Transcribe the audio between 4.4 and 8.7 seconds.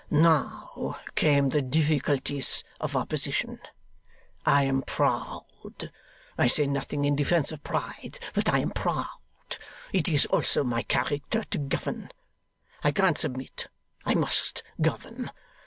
I am proud. I say nothing in defence of pride, but I